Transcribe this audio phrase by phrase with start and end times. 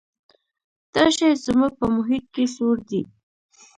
[0.93, 3.01] دا شی زموږ په محیط کې سوړ دی.